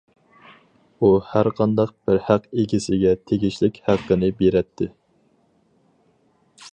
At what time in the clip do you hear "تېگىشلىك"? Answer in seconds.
3.31-3.79